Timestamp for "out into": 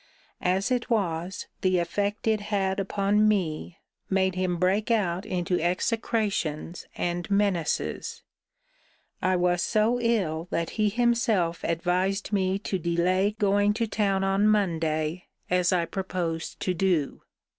4.89-5.61